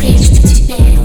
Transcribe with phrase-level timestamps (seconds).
[0.00, 1.01] встречу тебе.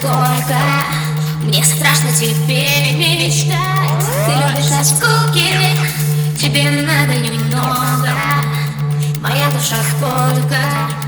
[0.00, 0.58] Только
[1.42, 4.04] Мне страшно теперь мечтать.
[4.26, 5.54] Ты любишь на скуки
[6.40, 8.10] Тебе надо немного.
[9.20, 11.07] Моя душа тебе отдать